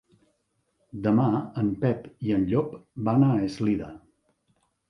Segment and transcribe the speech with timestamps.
[1.07, 1.25] Demà
[1.63, 2.73] en Pep i en Llop
[3.11, 3.93] van a Eslida.